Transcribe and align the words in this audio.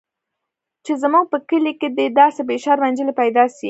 چې 0.85 0.93
زموږ 1.01 1.25
په 1.33 1.37
کلي 1.49 1.73
کښې 1.79 1.89
دې 1.97 2.05
داسې 2.19 2.41
بې 2.47 2.57
شرمه 2.63 2.87
نجلۍ 2.91 3.13
پيدا 3.21 3.43
سي. 3.53 3.59